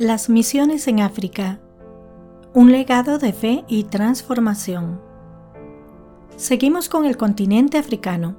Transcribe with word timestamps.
Las 0.00 0.30
misiones 0.30 0.88
en 0.88 1.00
África. 1.00 1.60
Un 2.54 2.72
legado 2.72 3.18
de 3.18 3.34
fe 3.34 3.66
y 3.68 3.84
transformación. 3.84 4.98
Seguimos 6.36 6.88
con 6.88 7.04
el 7.04 7.18
continente 7.18 7.76
africano, 7.76 8.34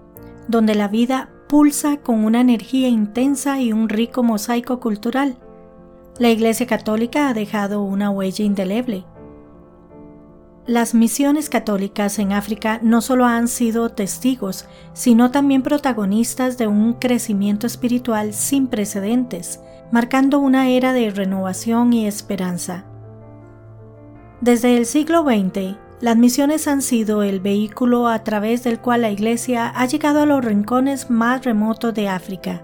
donde 0.48 0.74
la 0.74 0.88
vida 0.88 1.30
pulsa 1.48 1.98
con 1.98 2.26
una 2.26 2.42
energía 2.42 2.88
intensa 2.88 3.62
y 3.62 3.74
un 3.74 3.90
rico 3.90 4.24
mosaico 4.24 4.80
cultural. 4.80 5.38
La 6.18 6.32
Iglesia 6.32 6.66
Católica 6.66 7.30
ha 7.30 7.36
dejado 7.36 7.84
una 7.84 8.10
huella 8.10 8.44
indeleble. 8.44 9.06
Las 10.68 10.94
misiones 10.94 11.50
católicas 11.50 12.20
en 12.20 12.34
África 12.34 12.80
no 12.84 13.02
solo 13.02 13.26
han 13.26 13.48
sido 13.48 13.90
testigos, 13.90 14.66
sino 14.94 15.32
también 15.32 15.64
protagonistas 15.64 16.60
de 16.60 16.68
un 16.68 16.94
crecimiento 16.94 17.66
espiritual 17.66 18.34
sin 18.34 18.68
precedentes, 18.68 19.60
marcando 19.92 20.38
una 20.38 20.70
era 20.70 20.94
de 20.94 21.10
renovación 21.10 21.94
y 21.94 22.06
esperanza. 22.06 22.86
Desde 24.40 24.78
el 24.78 24.86
siglo 24.86 25.24
XX, 25.24 25.78
las 26.00 26.18
misiones 26.18 26.68
han 26.68 26.84
sido 26.84 27.24
el 27.24 27.40
vehículo 27.40 28.08
a 28.08 28.24
través 28.24 28.64
del 28.64 28.80
cual 28.80 29.02
la 29.02 29.10
Iglesia 29.10 29.68
ha 29.68 29.88
llegado 29.88 30.22
a 30.22 30.26
los 30.28 30.46
rincones 30.46 31.10
más 31.10 31.44
remotos 31.44 31.96
de 31.96 32.08
África. 32.08 32.64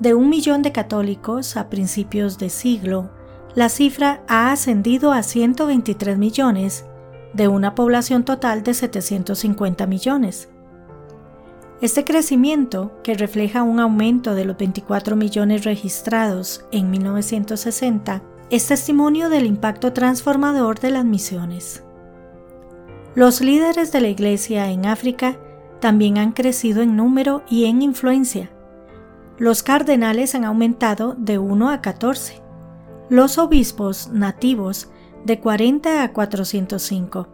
De 0.00 0.14
un 0.14 0.30
millón 0.30 0.62
de 0.62 0.72
católicos 0.72 1.56
a 1.56 1.70
principios 1.70 2.38
de 2.38 2.50
siglo, 2.50 3.10
la 3.54 3.68
cifra 3.68 4.22
ha 4.26 4.50
ascendido 4.50 5.12
a 5.12 5.22
123 5.22 6.18
millones, 6.18 6.84
de 7.34 7.48
una 7.48 7.74
población 7.74 8.24
total 8.24 8.62
de 8.62 8.74
750 8.74 9.86
millones. 9.86 10.48
Este 11.80 12.04
crecimiento, 12.04 12.92
que 13.02 13.14
refleja 13.14 13.62
un 13.62 13.80
aumento 13.80 14.34
de 14.34 14.44
los 14.44 14.56
24 14.56 15.16
millones 15.16 15.64
registrados 15.64 16.64
en 16.70 16.90
1960, 16.90 18.22
es 18.50 18.68
testimonio 18.68 19.28
del 19.28 19.46
impacto 19.46 19.92
transformador 19.92 20.78
de 20.78 20.90
las 20.90 21.04
misiones. 21.04 21.82
Los 23.14 23.40
líderes 23.40 23.92
de 23.92 24.00
la 24.00 24.08
Iglesia 24.08 24.70
en 24.70 24.86
África 24.86 25.38
también 25.80 26.18
han 26.18 26.32
crecido 26.32 26.82
en 26.82 26.96
número 26.96 27.42
y 27.48 27.66
en 27.66 27.82
influencia. 27.82 28.50
Los 29.38 29.62
cardenales 29.62 30.34
han 30.34 30.44
aumentado 30.44 31.14
de 31.18 31.38
1 31.38 31.70
a 31.70 31.80
14, 31.80 32.43
los 33.08 33.38
obispos 33.38 34.08
nativos 34.08 34.88
de 35.24 35.40
40 35.40 36.02
a 36.02 36.12
405 36.12 37.28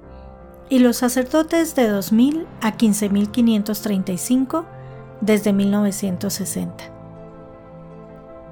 y 0.69 0.79
los 0.79 0.97
sacerdotes 0.97 1.75
de 1.75 1.91
2.000 1.91 2.47
a 2.61 2.77
15.535 2.77 4.65
desde 5.21 5.53
1960. 5.53 6.85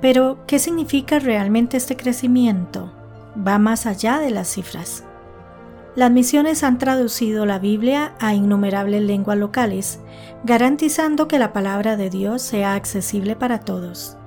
Pero, 0.01 0.39
¿qué 0.47 0.59
significa 0.59 1.19
realmente 1.19 1.77
este 1.77 1.97
crecimiento? 1.97 2.93
Va 3.37 3.59
más 3.59 3.87
allá 3.87 4.19
de 4.19 4.31
las 4.31 4.49
cifras. 4.49 5.05
Las 5.97 6.11
misiones 6.13 6.63
han 6.63 6.79
traducido 6.79 7.47
la 7.47 7.59
Biblia 7.59 8.15
a 8.21 8.35
innumerables 8.35 9.03
lenguas 9.03 9.39
locales, 9.39 9.99
garantizando 10.45 11.27
que 11.27 11.41
la 11.41 11.53
palabra 11.53 11.97
de 11.97 12.11
Dios 12.11 12.43
sea 12.43 12.75
accesible 12.75 13.35
para 13.35 13.61
todos. 13.61 14.18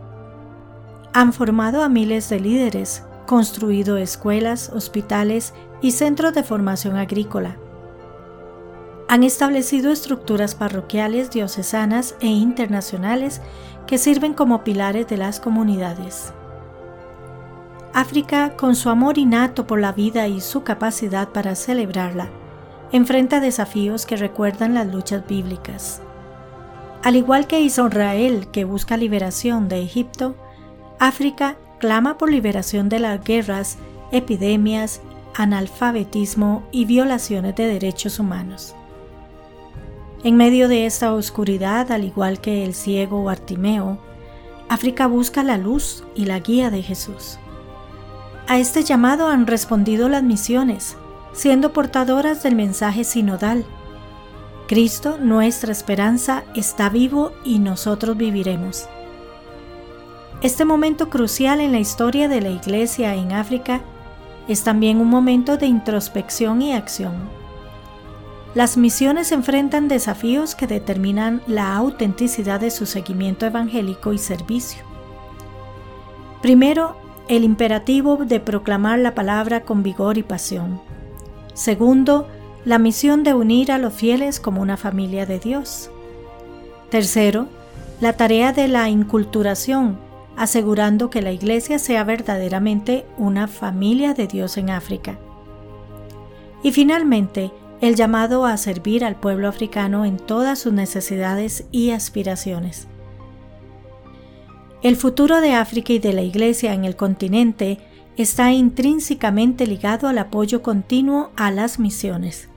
Han 1.13 1.33
formado 1.33 1.83
a 1.83 1.89
miles 1.89 2.29
de 2.29 2.39
líderes, 2.39 3.03
construido 3.25 3.97
escuelas, 3.97 4.71
hospitales 4.73 5.53
y 5.81 5.91
centros 5.91 6.33
de 6.33 6.43
formación 6.43 6.95
agrícola, 6.95 7.57
han 9.11 9.25
establecido 9.25 9.91
estructuras 9.91 10.55
parroquiales, 10.55 11.31
diocesanas 11.31 12.15
e 12.21 12.27
internacionales 12.27 13.41
que 13.85 13.97
sirven 13.97 14.33
como 14.33 14.63
pilares 14.63 15.05
de 15.09 15.17
las 15.17 15.41
comunidades. 15.41 16.31
África, 17.93 18.55
con 18.55 18.73
su 18.73 18.87
amor 18.87 19.17
innato 19.17 19.67
por 19.67 19.81
la 19.81 19.91
vida 19.91 20.29
y 20.29 20.39
su 20.39 20.63
capacidad 20.63 21.27
para 21.27 21.55
celebrarla, 21.55 22.29
enfrenta 22.93 23.41
desafíos 23.41 24.05
que 24.05 24.15
recuerdan 24.15 24.75
las 24.75 24.87
luchas 24.87 25.27
bíblicas. 25.27 26.01
Al 27.03 27.17
igual 27.17 27.47
que 27.47 27.59
Israel, 27.59 28.47
que 28.53 28.63
busca 28.63 28.95
liberación 28.95 29.67
de 29.67 29.81
Egipto, 29.81 30.35
África 31.01 31.57
clama 31.79 32.19
por 32.19 32.29
liberación 32.29 32.87
de 32.87 32.99
las 32.99 33.23
guerras, 33.23 33.79
epidemias, 34.11 35.01
analfabetismo 35.33 36.61
y 36.71 36.85
violaciones 36.85 37.55
de 37.55 37.65
derechos 37.65 38.19
humanos. 38.19 38.75
En 40.23 40.37
medio 40.37 40.67
de 40.67 40.85
esta 40.85 41.11
oscuridad, 41.15 41.91
al 41.91 42.03
igual 42.03 42.39
que 42.39 42.63
el 42.63 42.75
ciego 42.75 43.23
Bartimeo, 43.23 43.97
África 44.69 45.07
busca 45.07 45.41
la 45.41 45.57
luz 45.57 46.03
y 46.13 46.25
la 46.25 46.39
guía 46.39 46.69
de 46.69 46.83
Jesús. 46.83 47.39
A 48.47 48.59
este 48.59 48.83
llamado 48.83 49.27
han 49.27 49.47
respondido 49.47 50.07
las 50.07 50.21
misiones, 50.21 50.97
siendo 51.33 51.73
portadoras 51.73 52.43
del 52.43 52.55
mensaje 52.55 53.05
sinodal. 53.05 53.65
Cristo, 54.67 55.17
nuestra 55.19 55.71
esperanza, 55.71 56.43
está 56.53 56.89
vivo 56.89 57.31
y 57.43 57.57
nosotros 57.57 58.15
viviremos. 58.17 58.87
Este 60.41 60.65
momento 60.65 61.11
crucial 61.11 61.61
en 61.61 61.71
la 61.71 61.79
historia 61.79 62.27
de 62.27 62.41
la 62.41 62.49
Iglesia 62.49 63.13
en 63.13 63.31
África 63.31 63.81
es 64.47 64.63
también 64.63 64.99
un 64.99 65.07
momento 65.07 65.55
de 65.57 65.67
introspección 65.67 66.63
y 66.63 66.73
acción. 66.73 67.13
Las 68.55 68.75
misiones 68.75 69.31
enfrentan 69.31 69.87
desafíos 69.87 70.55
que 70.55 70.65
determinan 70.65 71.43
la 71.45 71.75
autenticidad 71.75 72.59
de 72.59 72.71
su 72.71 72.87
seguimiento 72.87 73.45
evangélico 73.45 74.13
y 74.13 74.17
servicio. 74.17 74.81
Primero, 76.41 76.95
el 77.27 77.43
imperativo 77.43 78.17
de 78.17 78.39
proclamar 78.39 78.97
la 78.97 79.13
palabra 79.13 79.61
con 79.61 79.83
vigor 79.83 80.17
y 80.17 80.23
pasión. 80.23 80.81
Segundo, 81.53 82.27
la 82.65 82.79
misión 82.79 83.23
de 83.23 83.35
unir 83.35 83.71
a 83.71 83.77
los 83.77 83.93
fieles 83.93 84.39
como 84.39 84.59
una 84.63 84.75
familia 84.75 85.27
de 85.27 85.37
Dios. 85.37 85.91
Tercero, 86.89 87.47
la 88.01 88.13
tarea 88.13 88.53
de 88.53 88.67
la 88.67 88.89
inculturación, 88.89 90.10
asegurando 90.41 91.11
que 91.11 91.21
la 91.21 91.31
Iglesia 91.31 91.77
sea 91.77 92.03
verdaderamente 92.03 93.05
una 93.19 93.47
familia 93.47 94.15
de 94.15 94.25
Dios 94.25 94.57
en 94.57 94.71
África. 94.71 95.19
Y 96.63 96.71
finalmente, 96.71 97.51
el 97.79 97.93
llamado 97.93 98.47
a 98.47 98.57
servir 98.57 99.05
al 99.05 99.19
pueblo 99.19 99.47
africano 99.47 100.03
en 100.03 100.17
todas 100.17 100.57
sus 100.57 100.73
necesidades 100.73 101.65
y 101.71 101.91
aspiraciones. 101.91 102.87
El 104.81 104.95
futuro 104.95 105.41
de 105.41 105.53
África 105.53 105.93
y 105.93 105.99
de 105.99 106.11
la 106.11 106.23
Iglesia 106.23 106.73
en 106.73 106.85
el 106.85 106.95
continente 106.95 107.77
está 108.17 108.51
intrínsecamente 108.51 109.67
ligado 109.67 110.07
al 110.07 110.17
apoyo 110.17 110.63
continuo 110.63 111.29
a 111.35 111.51
las 111.51 111.77
misiones. 111.77 112.49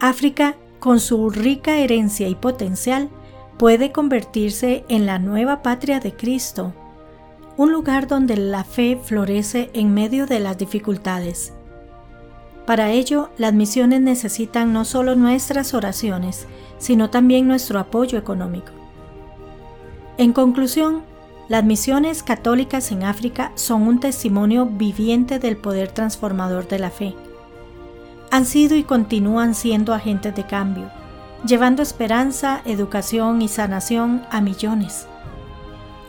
África, 0.00 0.56
con 0.80 0.98
su 0.98 1.30
rica 1.30 1.78
herencia 1.78 2.26
y 2.26 2.34
potencial, 2.34 3.08
puede 3.58 3.92
convertirse 3.92 4.84
en 4.88 5.06
la 5.06 5.18
nueva 5.18 5.62
patria 5.62 6.00
de 6.00 6.14
Cristo, 6.14 6.72
un 7.56 7.72
lugar 7.72 8.06
donde 8.06 8.36
la 8.36 8.64
fe 8.64 8.98
florece 9.02 9.70
en 9.74 9.92
medio 9.92 10.26
de 10.26 10.40
las 10.40 10.56
dificultades 10.56 11.52
para 12.68 12.90
ello, 12.90 13.30
las 13.38 13.54
misiones 13.54 14.02
necesitan 14.02 14.74
no 14.74 14.84
solo 14.84 15.14
nuestras 15.14 15.72
oraciones, 15.72 16.46
sino 16.76 17.08
también 17.08 17.48
nuestro 17.48 17.80
apoyo 17.80 18.18
económico. 18.18 18.72
En 20.18 20.34
conclusión, 20.34 21.02
las 21.48 21.64
misiones 21.64 22.22
católicas 22.22 22.92
en 22.92 23.04
África 23.04 23.52
son 23.54 23.88
un 23.88 24.00
testimonio 24.00 24.66
viviente 24.66 25.38
del 25.38 25.56
poder 25.56 25.92
transformador 25.92 26.68
de 26.68 26.78
la 26.78 26.90
fe. 26.90 27.14
Han 28.30 28.44
sido 28.44 28.76
y 28.76 28.82
continúan 28.82 29.54
siendo 29.54 29.94
agentes 29.94 30.34
de 30.36 30.44
cambio, 30.44 30.90
llevando 31.44 31.82
esperanza, 31.82 32.62
educación 32.64 33.42
y 33.42 33.48
sanación 33.48 34.22
a 34.30 34.40
millones. 34.40 35.06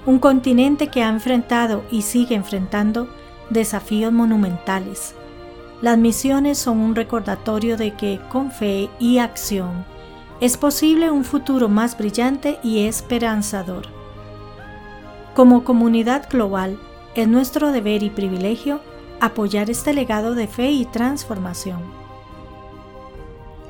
Un 0.05 0.19
continente 0.19 0.87
que 0.87 1.03
ha 1.03 1.09
enfrentado 1.09 1.83
y 1.91 2.01
sigue 2.01 2.35
enfrentando 2.35 3.09
desafíos 3.49 4.11
monumentales, 4.11 5.15
las 5.81 5.97
misiones 5.97 6.57
son 6.57 6.79
un 6.79 6.93
recordatorio 6.93 7.77
de 7.77 7.93
que 7.93 8.19
con 8.29 8.51
fe 8.51 8.89
y 8.99 9.19
acción 9.19 9.85
es 10.41 10.57
posible 10.57 11.09
un 11.09 11.23
futuro 11.23 11.69
más 11.69 11.97
brillante 11.97 12.59
y 12.63 12.85
esperanzador. 12.85 13.87
Como 15.35 15.63
comunidad 15.63 16.29
global, 16.29 16.77
es 17.15 17.27
nuestro 17.27 17.71
deber 17.71 18.03
y 18.03 18.09
privilegio 18.09 18.81
apoyar 19.21 19.69
este 19.69 19.93
legado 19.93 20.35
de 20.35 20.47
fe 20.47 20.71
y 20.71 20.85
transformación. 20.85 21.98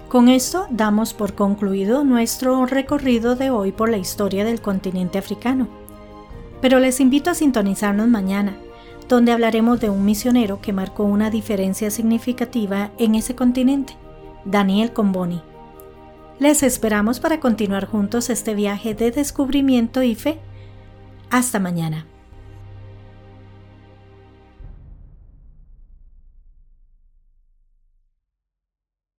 Con 0.09 0.27
esto 0.27 0.65
damos 0.71 1.13
por 1.13 1.35
concluido 1.35 2.03
nuestro 2.03 2.65
recorrido 2.65 3.35
de 3.35 3.51
hoy 3.51 3.71
por 3.71 3.89
la 3.89 3.97
historia 3.97 4.43
del 4.43 4.59
continente 4.59 5.19
africano. 5.19 5.67
Pero 6.61 6.79
les 6.79 6.99
invito 6.99 7.29
a 7.29 7.35
sintonizarnos 7.35 8.07
mañana 8.07 8.57
donde 9.07 9.31
hablaremos 9.31 9.79
de 9.79 9.89
un 9.89 10.05
misionero 10.05 10.61
que 10.61 10.73
marcó 10.73 11.03
una 11.03 11.29
diferencia 11.29 11.89
significativa 11.91 12.91
en 12.97 13.15
ese 13.15 13.35
continente, 13.35 13.97
Daniel 14.45 14.93
Comboni. 14.93 15.41
Les 16.39 16.63
esperamos 16.63 17.19
para 17.19 17.39
continuar 17.39 17.85
juntos 17.85 18.29
este 18.29 18.53
viaje 18.53 18.93
de 18.93 19.11
descubrimiento 19.11 20.03
y 20.03 20.15
fe. 20.15 20.39
Hasta 21.31 21.59
mañana. 21.59 22.05